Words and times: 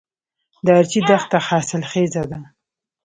د 0.65 0.67
ارچي 0.79 0.99
دښته 1.09 1.37
حاصلخیزه 1.47 2.23
ده 2.31 2.39